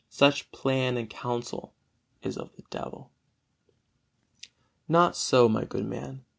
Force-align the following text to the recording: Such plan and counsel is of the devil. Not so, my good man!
Such 0.09 0.51
plan 0.51 0.97
and 0.97 1.07
counsel 1.07 1.75
is 2.23 2.35
of 2.35 2.55
the 2.55 2.63
devil. 2.71 3.11
Not 4.87 5.15
so, 5.15 5.47
my 5.47 5.63
good 5.63 5.85
man! 5.85 6.25